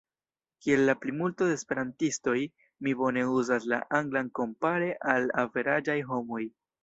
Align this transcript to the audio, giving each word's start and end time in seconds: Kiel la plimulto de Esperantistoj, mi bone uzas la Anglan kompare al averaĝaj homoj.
Kiel 0.65 0.79
la 0.89 0.93
plimulto 1.01 1.49
de 1.49 1.57
Esperantistoj, 1.57 2.33
mi 2.87 2.95
bone 3.03 3.27
uzas 3.41 3.69
la 3.75 3.81
Anglan 3.99 4.33
kompare 4.39 4.89
al 5.15 5.31
averaĝaj 5.45 5.99
homoj. 6.13 6.43